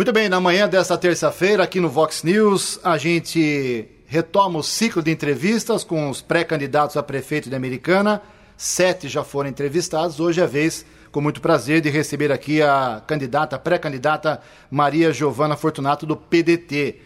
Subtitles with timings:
[0.00, 5.02] Muito bem, na manhã desta terça-feira, aqui no Vox News, a gente retoma o ciclo
[5.02, 8.22] de entrevistas com os pré-candidatos a prefeito de Americana.
[8.56, 10.18] Sete já foram entrevistados.
[10.18, 14.40] Hoje é a vez, com muito prazer, de receber aqui a candidata, pré-candidata
[14.70, 16.96] Maria Giovana Fortunato, do PDT.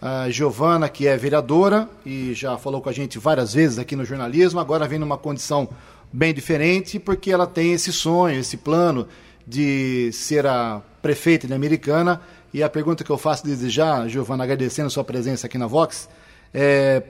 [0.00, 4.04] A Giovana, que é vereadora e já falou com a gente várias vezes aqui no
[4.04, 5.68] jornalismo, agora vem numa condição
[6.12, 9.08] bem diferente, porque ela tem esse sonho, esse plano
[9.44, 12.20] de ser a prefeita de Americana.
[12.52, 15.66] E a pergunta que eu faço desde já, Giovana, agradecendo a sua presença aqui na
[15.66, 16.08] Vox,
[16.52, 17.02] é,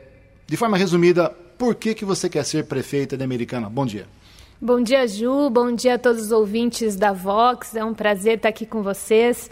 [0.46, 3.68] de forma resumida, por que, que você quer ser prefeita de Americana?
[3.68, 4.06] Bom dia.
[4.60, 5.48] Bom dia, Ju.
[5.50, 7.76] Bom dia a todos os ouvintes da Vox.
[7.76, 9.48] É um prazer estar aqui com vocês.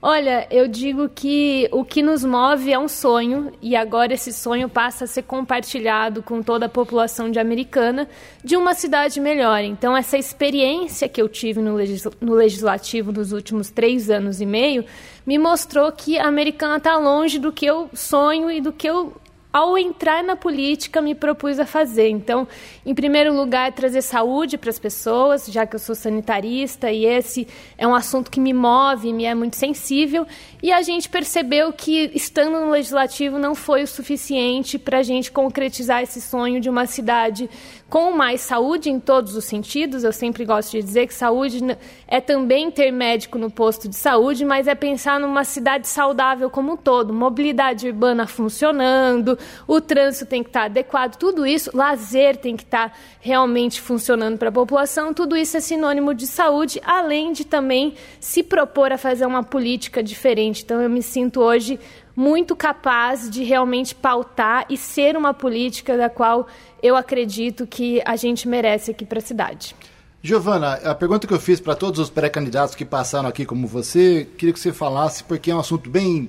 [0.00, 4.68] Olha, eu digo que o que nos move é um sonho e agora esse sonho
[4.68, 8.06] passa a ser compartilhado com toda a população de Americana
[8.44, 9.64] de uma cidade melhor.
[9.64, 11.78] Então, essa experiência que eu tive no,
[12.20, 14.84] no legislativo nos últimos três anos e meio
[15.26, 19.14] me mostrou que a Americana está longe do que eu sonho e do que eu
[19.56, 22.10] ao entrar na política, me propus a fazer.
[22.10, 22.46] Então,
[22.84, 27.48] em primeiro lugar, trazer saúde para as pessoas, já que eu sou sanitarista e esse
[27.78, 30.26] é um assunto que me move, me é muito sensível.
[30.62, 35.32] E a gente percebeu que, estando no legislativo, não foi o suficiente para a gente
[35.32, 37.48] concretizar esse sonho de uma cidade
[37.88, 40.04] com mais saúde em todos os sentidos.
[40.04, 41.60] Eu sempre gosto de dizer que saúde
[42.06, 46.72] é também ter médico no posto de saúde, mas é pensar numa cidade saudável como
[46.72, 52.56] um todo, mobilidade urbana funcionando, o trânsito tem que estar adequado, tudo isso, lazer tem
[52.56, 57.44] que estar realmente funcionando para a população, tudo isso é sinônimo de saúde, além de
[57.44, 60.62] também se propor a fazer uma política diferente.
[60.62, 61.78] Então eu me sinto hoje
[62.14, 66.46] muito capaz de realmente pautar e ser uma política da qual
[66.82, 69.76] eu acredito que a gente merece aqui para a cidade.
[70.22, 74.26] Giovana, a pergunta que eu fiz para todos os pré-candidatos que passaram aqui como você,
[74.36, 76.28] queria que você falasse, porque é um assunto bem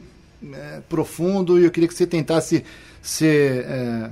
[0.53, 2.63] é, profundo e eu queria que você tentasse
[3.07, 4.09] ser é,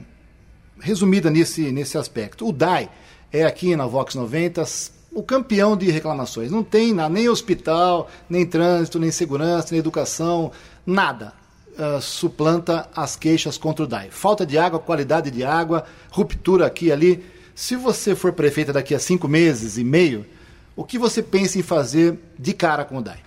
[0.79, 2.47] resumida nesse, nesse aspecto.
[2.47, 2.89] O DAI
[3.31, 4.63] é aqui na Vox 90
[5.11, 6.49] o campeão de reclamações.
[6.49, 10.51] Não tem nada, nem hospital, nem trânsito, nem segurança, nem educação,
[10.85, 11.33] nada.
[11.77, 14.07] Uh, suplanta as queixas contra o DAI.
[14.11, 17.25] Falta de água, qualidade de água, ruptura aqui e ali.
[17.53, 20.25] Se você for prefeita daqui a cinco meses e meio,
[20.73, 23.19] o que você pensa em fazer de cara com o DAI?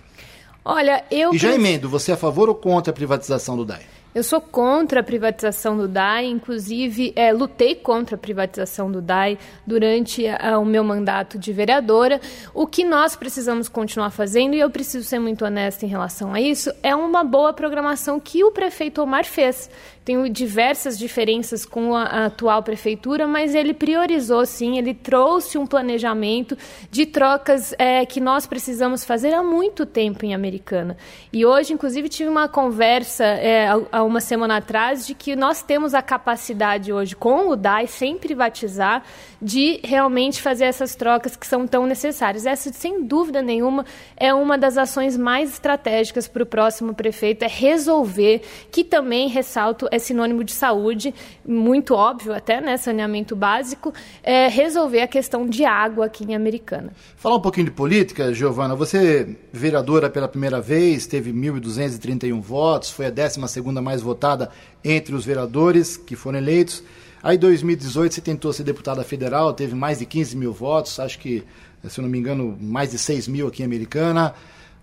[0.65, 1.31] Olha, eu.
[1.31, 3.98] E já emendo, você é a favor ou contra a privatização do DAI?
[4.13, 9.37] Eu sou contra a privatização do DAI, inclusive é, lutei contra a privatização do DAI
[9.67, 12.19] durante a, o meu mandato de vereadora.
[12.51, 16.41] O que nós precisamos continuar fazendo, e eu preciso ser muito honesta em relação a
[16.41, 19.69] isso, é uma boa programação que o prefeito Omar fez
[20.03, 25.67] tenho diversas diferenças com a, a, atual prefeitura, mas ele priorizou sim, ele trouxe um
[25.67, 26.57] planejamento
[26.89, 30.97] de trocas é, que nós precisamos fazer há muito tempo em Americana.
[31.31, 35.93] E hoje, inclusive, tive uma conversa é, há uma semana atrás de que nós temos
[35.93, 39.03] a capacidade hoje, com o DAI, sem privatizar,
[39.41, 42.45] de realmente fazer essas trocas que são tão necessárias.
[42.45, 43.85] Essa, sem dúvida nenhuma,
[44.17, 49.87] é uma das ações mais estratégicas para o próximo prefeito, é resolver, que também, ressalto,
[49.91, 51.13] é sinônimo de saúde,
[51.45, 56.91] muito óbvio até, né, saneamento básico, é resolver a questão de água aqui em Americana.
[57.15, 63.07] Falar um pouquinho de política, Giovana, você vereadora pela primeira vez, teve 1.231 votos, foi
[63.07, 64.49] a 12ª mais votada
[64.83, 66.83] entre os vereadores que foram eleitos.
[67.21, 71.19] Aí, em 2018, você tentou ser deputada federal, teve mais de 15 mil votos, acho
[71.19, 71.43] que,
[71.87, 74.33] se eu não me engano, mais de 6 mil aqui em Americana.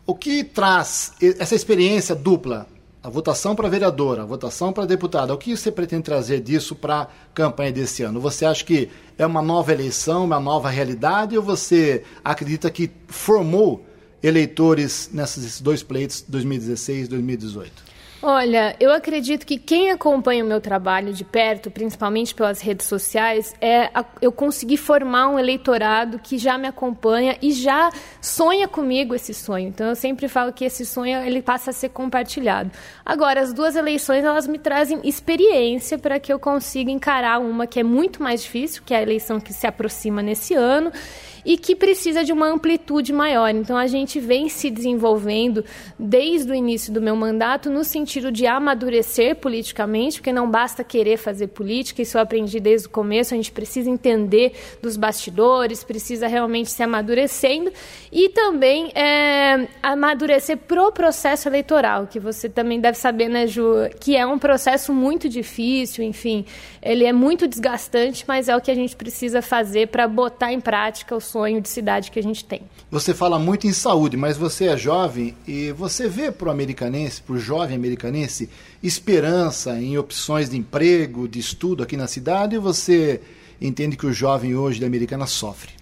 [0.07, 2.67] O que traz essa experiência dupla
[3.07, 7.03] a votação para vereadora, a votação para deputada, o que você pretende trazer disso para
[7.03, 8.21] a campanha desse ano?
[8.21, 13.87] Você acha que é uma nova eleição, uma nova realidade, ou você acredita que formou
[14.21, 17.86] eleitores nesses dois pleitos 2016 e 2018?
[18.23, 23.55] Olha, eu acredito que quem acompanha o meu trabalho de perto, principalmente pelas redes sociais,
[23.61, 27.91] é a, eu consegui formar um eleitorado que já me acompanha e já
[28.21, 29.69] sonha comigo esse sonho.
[29.69, 32.71] Então eu sempre falo que esse sonho ele passa a ser compartilhado.
[33.05, 37.79] Agora, as duas eleições elas me trazem experiência para que eu consiga encarar uma que
[37.79, 40.91] é muito mais difícil, que é a eleição que se aproxima nesse ano
[41.47, 43.55] e que precisa de uma amplitude maior.
[43.55, 45.65] Então a gente vem se desenvolvendo
[45.97, 51.17] desde o início do meu mandato no sentido de amadurecer politicamente, porque não basta querer
[51.17, 56.27] fazer política, isso eu aprendi desde o começo, a gente precisa entender dos bastidores, precisa
[56.27, 57.71] realmente se amadurecendo
[58.11, 64.17] e também é, amadurecer pro processo eleitoral, que você também deve saber, né, Ju, que
[64.17, 66.45] é um processo muito difícil, enfim,
[66.83, 70.61] ele é muito desgastante, mas é o que a gente precisa fazer para botar em
[70.61, 72.63] prática sonho de cidade que a gente tem.
[72.91, 77.21] Você fala muito em saúde, mas você é jovem e você vê para o americanense,
[77.21, 78.49] para o jovem americanense,
[78.83, 83.21] esperança em opções de emprego, de estudo aqui na cidade, ou você
[83.61, 85.76] entende que o jovem hoje da Americana sofre?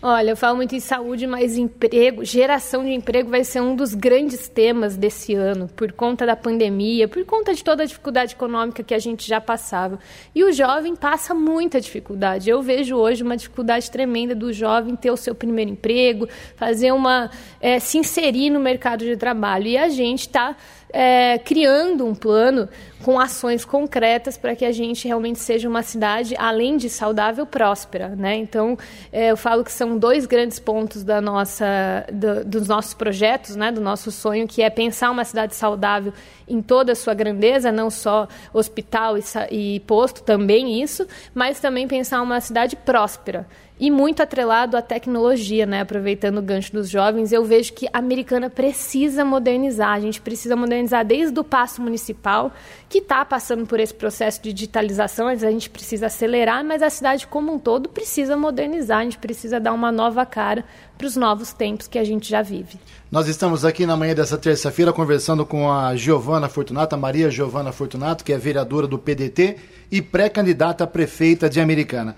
[0.00, 3.94] Olha, eu falo muito em saúde, mas emprego, geração de emprego vai ser um dos
[3.94, 8.84] grandes temas desse ano, por conta da pandemia, por conta de toda a dificuldade econômica
[8.84, 9.98] que a gente já passava.
[10.32, 12.48] E o jovem passa muita dificuldade.
[12.48, 17.28] Eu vejo hoje uma dificuldade tremenda do jovem ter o seu primeiro emprego, fazer uma.
[17.60, 19.66] É, se inserir no mercado de trabalho.
[19.66, 20.54] E a gente está
[20.90, 22.68] é, criando um plano
[23.02, 28.08] com ações concretas para que a gente realmente seja uma cidade, além de saudável, próspera.
[28.08, 28.36] Né?
[28.36, 28.76] Então,
[29.12, 33.70] é, eu falo que são dois grandes pontos da nossa, do, dos nossos projetos, né?
[33.70, 36.12] do nosso sonho, que é pensar uma cidade saudável
[36.46, 41.86] em toda a sua grandeza, não só hospital e, e posto, também isso, mas também
[41.86, 43.46] pensar uma cidade próspera
[43.78, 45.80] e muito atrelado à tecnologia, né?
[45.80, 49.90] Aproveitando o gancho dos jovens, eu vejo que a americana precisa modernizar.
[49.90, 52.52] A gente precisa modernizar desde o passo municipal,
[52.88, 57.26] que está passando por esse processo de digitalização, a gente precisa acelerar, mas a cidade
[57.26, 60.64] como um todo precisa modernizar, a gente precisa dar uma nova cara
[60.96, 62.78] para os novos tempos que a gente já vive.
[63.10, 67.72] Nós estamos aqui na manhã dessa terça-feira conversando com a Giovana Fortunato, a Maria Giovana
[67.72, 69.56] Fortunato, que é vereadora do PDT
[69.90, 72.16] e pré-candidata a prefeita de Americana.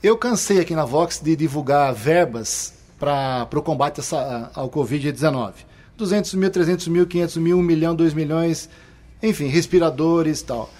[0.00, 5.54] Eu cansei aqui na Vox de divulgar verbas para o combate essa, ao Covid-19.
[5.96, 8.68] 200 mil, 300 mil, 500 mil, 1 milhão, 2 milhões,
[9.20, 10.70] enfim, respiradores e tal.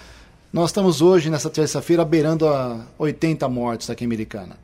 [0.53, 4.55] Nós estamos hoje, nessa terça-feira, beirando a 80 mortos aqui em Americana.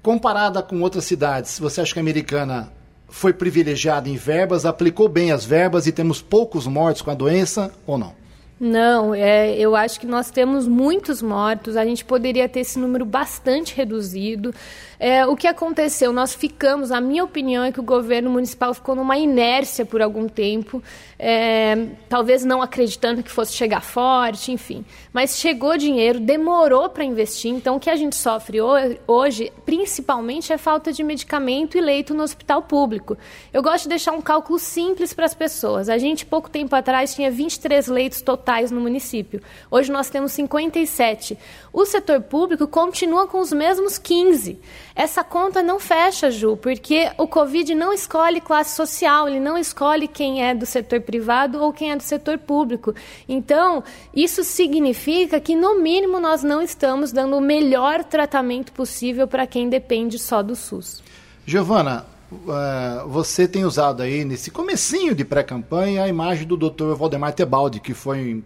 [0.00, 2.72] Comparada com outras cidades, você acha que a Americana
[3.08, 7.72] foi privilegiada em verbas, aplicou bem as verbas e temos poucos mortos com a doença
[7.84, 8.14] ou não?
[8.58, 13.04] Não, é, eu acho que nós temos muitos mortos, a gente poderia ter esse número
[13.04, 14.54] bastante reduzido.
[14.98, 16.12] É, o que aconteceu?
[16.12, 20.28] Nós ficamos, a minha opinião é que o governo municipal ficou numa inércia por algum
[20.28, 20.80] tempo,
[21.18, 24.84] é, talvez não acreditando que fosse chegar forte, enfim.
[25.12, 28.58] Mas chegou dinheiro, demorou para investir, então o que a gente sofre
[29.06, 33.18] hoje, principalmente, é falta de medicamento e leito no hospital público.
[33.52, 35.88] Eu gosto de deixar um cálculo simples para as pessoas.
[35.88, 39.40] A gente, pouco tempo atrás, tinha 23 leitos totais no município.
[39.70, 41.38] Hoje nós temos 57.
[41.72, 44.58] O setor público continua com os mesmos 15.
[44.94, 50.06] Essa conta não fecha, Ju, porque o Covid não escolhe classe social, ele não escolhe
[50.06, 52.94] quem é do setor privado ou quem é do setor público.
[53.28, 53.82] Então,
[54.14, 59.68] isso significa que, no mínimo, nós não estamos dando o melhor tratamento possível para quem
[59.68, 61.02] depende só do SUS.
[61.46, 66.94] Giovana, uh, você tem usado aí, nesse comecinho de pré-campanha, a imagem do Dr.
[66.94, 68.42] Valdemar Tebaldi, que foi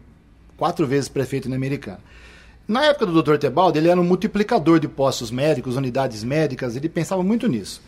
[0.56, 2.00] quatro vezes prefeito na Americana.
[2.66, 3.36] Na época do Dr.
[3.36, 7.82] Tebaldi, ele era um multiplicador de postos médicos, unidades médicas, ele pensava muito nisso.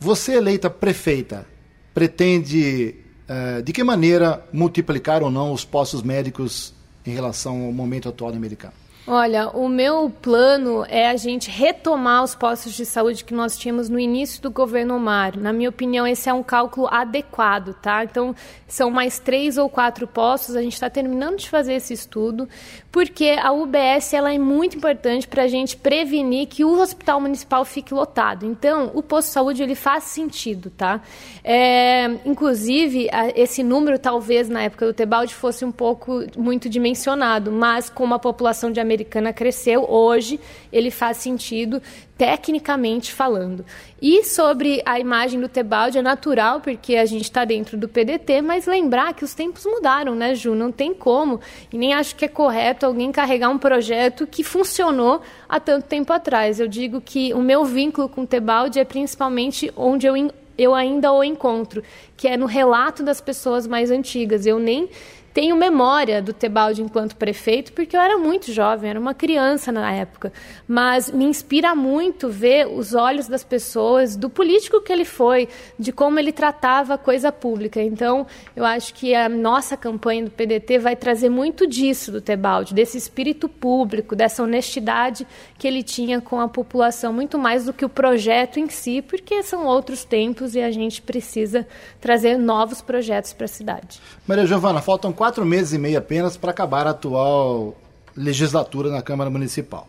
[0.00, 1.46] Você, eleita prefeita,
[1.92, 2.94] pretende,
[3.28, 6.74] uh, de que maneira, multiplicar ou não os postos médicos
[7.06, 8.83] em relação ao momento atual do americano?
[9.06, 13.90] Olha, o meu plano é a gente retomar os postos de saúde que nós tínhamos
[13.90, 15.38] no início do governo Omar.
[15.38, 18.02] Na minha opinião, esse é um cálculo adequado, tá?
[18.02, 18.34] Então,
[18.66, 20.56] são mais três ou quatro postos.
[20.56, 22.48] A gente está terminando de fazer esse estudo,
[22.90, 27.62] porque a UBS ela é muito importante para a gente prevenir que o hospital municipal
[27.66, 28.46] fique lotado.
[28.46, 31.02] Então, o posto de saúde ele faz sentido, tá?
[31.42, 37.90] É, inclusive, esse número talvez na época do Tebalde fosse um pouco muito dimensionado, mas
[37.90, 40.40] com uma população de americana cresceu, hoje
[40.72, 41.82] ele faz sentido
[42.16, 43.64] tecnicamente falando.
[44.00, 48.40] E sobre a imagem do Tebaldi, é natural, porque a gente está dentro do PDT,
[48.40, 50.54] mas lembrar que os tempos mudaram, né, Ju?
[50.54, 51.40] Não tem como.
[51.72, 56.12] E nem acho que é correto alguém carregar um projeto que funcionou há tanto tempo
[56.12, 56.60] atrás.
[56.60, 60.14] Eu digo que o meu vínculo com o Tebaldi é principalmente onde eu,
[60.56, 61.82] eu ainda o encontro,
[62.16, 64.46] que é no relato das pessoas mais antigas.
[64.46, 64.88] Eu nem
[65.34, 69.90] tenho memória do Tebaldi enquanto prefeito, porque eu era muito jovem, era uma criança na
[69.90, 70.32] época.
[70.66, 75.90] Mas me inspira muito ver os olhos das pessoas, do político que ele foi, de
[75.90, 77.82] como ele tratava a coisa pública.
[77.82, 82.72] Então, eu acho que a nossa campanha do PDT vai trazer muito disso do Tebaldi,
[82.72, 85.26] desse espírito público, dessa honestidade
[85.58, 89.42] que ele tinha com a população, muito mais do que o projeto em si, porque
[89.42, 91.66] são outros tempos e a gente precisa
[92.00, 94.00] trazer novos projetos para a cidade.
[94.28, 97.74] Maria Giovana, faltam quatro quatro meses e meio apenas para acabar a atual
[98.14, 99.88] legislatura na Câmara Municipal.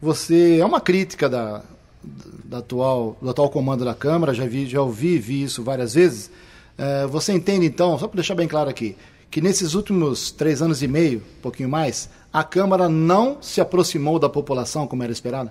[0.00, 1.64] Você é uma crítica da,
[2.44, 6.30] da atual, do atual comando da Câmara, já, vi, já ouvi vi isso várias vezes.
[6.78, 8.96] É, você entende, então, só para deixar bem claro aqui,
[9.28, 14.16] que nesses últimos três anos e meio, um pouquinho mais, a Câmara não se aproximou
[14.16, 15.50] da população como era esperado?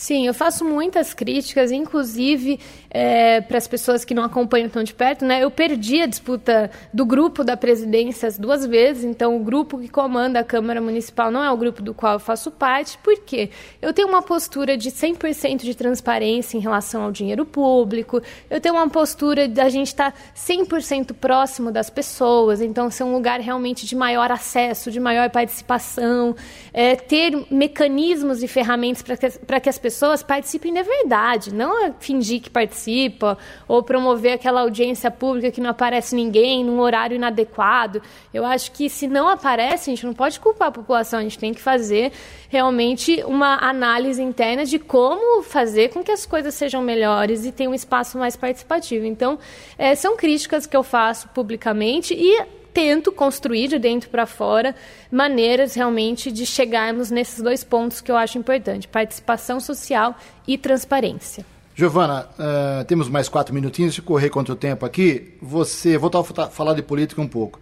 [0.00, 4.94] Sim, eu faço muitas críticas, inclusive é, para as pessoas que não acompanham tão de
[4.94, 5.26] perto.
[5.26, 5.44] Né?
[5.44, 9.88] Eu perdi a disputa do grupo da presidência as duas vezes, então o grupo que
[9.88, 12.96] comanda a Câmara Municipal não é o grupo do qual eu faço parte.
[12.96, 13.50] Por quê?
[13.82, 18.76] Eu tenho uma postura de 100% de transparência em relação ao dinheiro público, eu tenho
[18.76, 23.84] uma postura da gente estar tá 100% próximo das pessoas, então ser um lugar realmente
[23.84, 26.34] de maior acesso, de maior participação,
[26.72, 31.84] é, ter mecanismos e ferramentas para que, que as pessoas pessoas participem de verdade, não
[31.84, 37.16] é fingir que participa ou promover aquela audiência pública que não aparece ninguém num horário
[37.16, 38.00] inadequado.
[38.32, 41.40] Eu acho que se não aparece, a gente não pode culpar a população, a gente
[41.40, 42.12] tem que fazer
[42.48, 47.72] realmente uma análise interna de como fazer com que as coisas sejam melhores e tenham
[47.72, 49.04] um espaço mais participativo.
[49.04, 49.40] Então,
[49.76, 54.74] é, são críticas que eu faço publicamente e tento construir de dentro para fora
[55.10, 61.44] maneiras realmente de chegarmos nesses dois pontos que eu acho importante: participação social e transparência.
[61.74, 65.34] Giovana, uh, temos mais quatro minutinhos de correr contra o tempo aqui.
[65.40, 66.10] Você, vou
[66.50, 67.60] falar de política um pouco.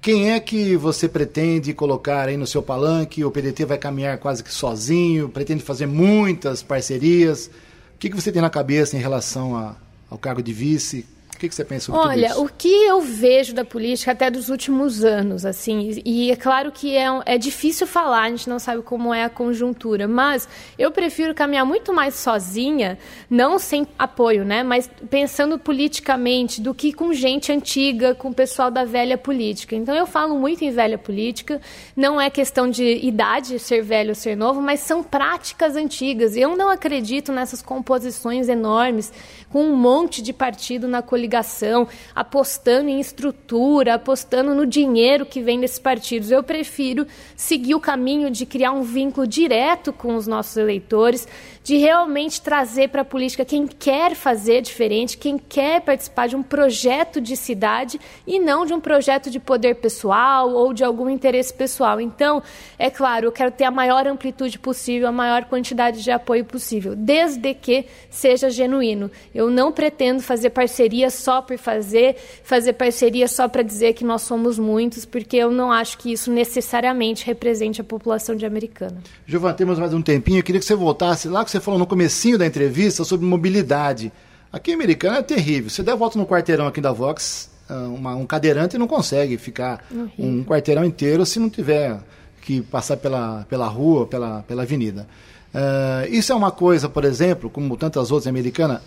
[0.00, 3.24] Quem é que você pretende colocar aí no seu palanque?
[3.24, 7.46] O PDT vai caminhar quase que sozinho, pretende fazer muitas parcerias.
[7.94, 9.76] O que, que você tem na cabeça em relação a,
[10.10, 11.06] ao cargo de vice?
[11.44, 12.44] O que, que você pensa sobre Olha, tudo isso?
[12.44, 16.96] o que eu vejo da política até dos últimos anos, assim, e é claro que
[16.96, 20.48] é, é difícil falar, a gente não sabe como é a conjuntura, mas
[20.78, 22.98] eu prefiro caminhar muito mais sozinha,
[23.28, 28.70] não sem apoio, né, mas pensando politicamente do que com gente antiga, com o pessoal
[28.70, 29.76] da velha política.
[29.76, 31.60] Então eu falo muito em velha política,
[31.94, 36.36] não é questão de idade, ser velho ou ser novo, mas são práticas antigas.
[36.36, 39.12] Eu não acredito nessas composições enormes
[39.50, 45.42] com um monte de partido na coligação coligação, apostando em estrutura, apostando no dinheiro que
[45.42, 46.30] vem desses partidos.
[46.30, 51.26] Eu prefiro seguir o caminho de criar um vínculo direto com os nossos eleitores,
[51.64, 56.42] de realmente trazer para a política quem quer fazer diferente, quem quer participar de um
[56.42, 61.54] projeto de cidade e não de um projeto de poder pessoal ou de algum interesse
[61.54, 61.98] pessoal.
[61.98, 62.42] Então,
[62.78, 66.94] é claro, eu quero ter a maior amplitude possível, a maior quantidade de apoio possível,
[66.94, 69.10] desde que seja genuíno.
[69.34, 74.20] Eu não pretendo fazer parceria só por fazer, fazer parceria só para dizer que nós
[74.20, 79.02] somos muitos, porque eu não acho que isso necessariamente represente a população de Americana.
[79.24, 80.40] Giovana, temos mais um tempinho.
[80.40, 84.12] Eu queria que você voltasse lá que você falou no comecinho da entrevista sobre mobilidade.
[84.52, 85.70] Aqui em Americana é terrível.
[85.70, 89.84] Você der volta no quarteirão aqui da Vox, ah, uma, um cadeirante não consegue ficar
[90.18, 91.98] um quarteirão inteiro se não tiver
[92.42, 95.06] que passar pela, pela rua, pela, pela avenida.
[95.54, 98.82] Uh, isso é uma coisa, por exemplo, como tantas outras em Americana,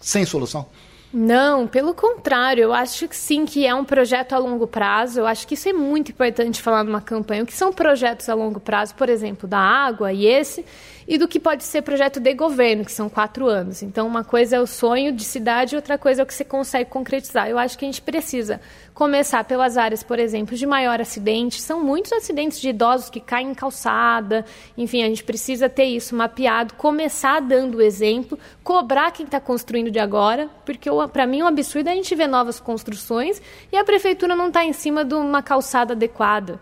[0.00, 0.66] sem solução?
[1.12, 5.18] Não, pelo contrário, eu acho que sim, que é um projeto a longo prazo.
[5.20, 7.42] Eu acho que isso é muito importante falar numa campanha.
[7.42, 10.64] O que são projetos a longo prazo, por exemplo, da água e esse,
[11.10, 13.82] e do que pode ser projeto de governo, que são quatro anos.
[13.82, 16.88] Então, uma coisa é o sonho de cidade, outra coisa é o que você consegue
[16.88, 17.50] concretizar.
[17.50, 18.60] Eu acho que a gente precisa
[18.94, 21.60] começar pelas áreas, por exemplo, de maior acidente.
[21.60, 24.44] São muitos acidentes de idosos que caem em calçada.
[24.78, 29.90] Enfim, a gente precisa ter isso mapeado, começar dando o exemplo, cobrar quem está construindo
[29.90, 33.82] de agora, porque para mim é um absurdo a gente ver novas construções e a
[33.82, 36.60] prefeitura não está em cima de uma calçada adequada.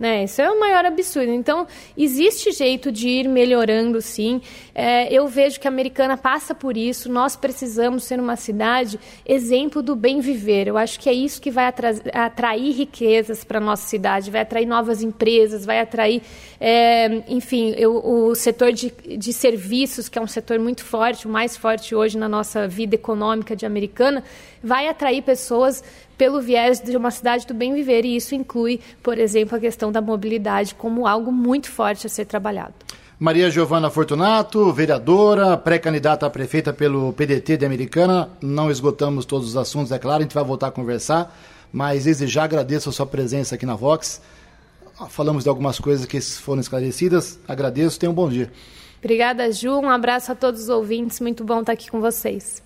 [0.00, 0.24] Né?
[0.24, 1.30] Isso é o maior absurdo.
[1.30, 4.40] Então, existe jeito de ir melhorando, sim.
[4.74, 7.12] É, eu vejo que a americana passa por isso.
[7.12, 10.68] Nós precisamos ser uma cidade exemplo do bem viver.
[10.68, 11.66] Eu acho que é isso que vai
[12.14, 16.22] atrair riquezas para a nossa cidade, vai atrair novas empresas, vai atrair,
[16.58, 21.30] é, enfim, eu, o setor de, de serviços, que é um setor muito forte, o
[21.30, 24.24] mais forte hoje na nossa vida econômica de americana,
[24.62, 25.84] vai atrair pessoas
[26.20, 29.90] pelo viés de uma cidade do bem viver, e isso inclui, por exemplo, a questão
[29.90, 32.74] da mobilidade como algo muito forte a ser trabalhado.
[33.18, 38.28] Maria Giovana Fortunato, vereadora, pré-candidata a prefeita pelo PDT de Americana.
[38.42, 41.34] Não esgotamos todos os assuntos, é claro, a gente vai voltar a conversar,
[41.72, 44.20] mas desde já agradeço a sua presença aqui na Vox.
[45.08, 47.38] Falamos de algumas coisas que foram esclarecidas.
[47.48, 48.52] Agradeço, tenha um bom dia.
[48.98, 49.70] Obrigada, Ju.
[49.78, 51.18] Um abraço a todos os ouvintes.
[51.18, 52.62] Muito bom estar aqui com vocês.